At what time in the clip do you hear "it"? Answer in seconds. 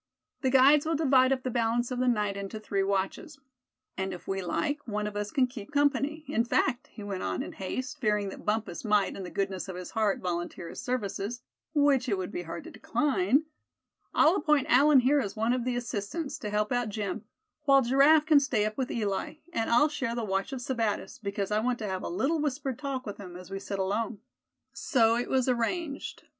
12.09-12.17, 25.15-25.29